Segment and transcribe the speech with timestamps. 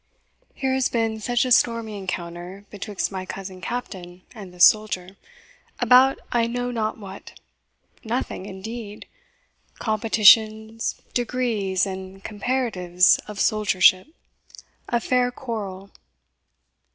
[0.55, 5.15] Here has been such a stormy encounter Betwixt my cousin Captain, and this soldier,
[5.79, 7.39] About I know not what!
[8.03, 9.05] nothing, indeed;
[9.77, 14.07] Competitions, degrees, and comparatives Of soldiership!
[14.89, 15.91] A Faire Qurrell.